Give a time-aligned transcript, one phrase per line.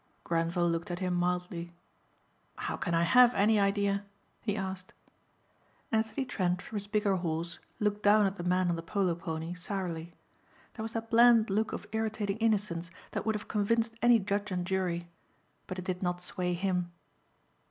[0.23, 1.75] Grenvil looked at him mildly.
[2.55, 4.03] "How can I have any idea?"
[4.41, 4.95] he asked.
[5.91, 9.53] Anthony Trent from his bigger horse looked down at the man on the polo pony
[9.53, 10.15] sourly.
[10.73, 14.65] There was that bland look of irritating innocence that would have convinced any judge and
[14.65, 15.07] jury.
[15.67, 16.91] But it did not sway him.